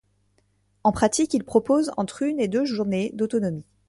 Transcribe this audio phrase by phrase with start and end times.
[0.83, 3.67] En pratique, il propose entre une et deux journées d'autonomie.